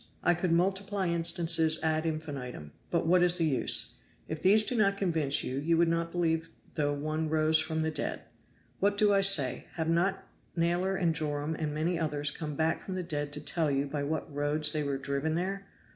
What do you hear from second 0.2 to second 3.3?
I could multiply instances ad infinitum but what